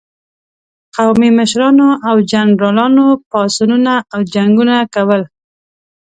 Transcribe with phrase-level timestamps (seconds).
[0.95, 5.21] قومي مشرانو او جنرالانو پاڅونونه او جنګونه کول.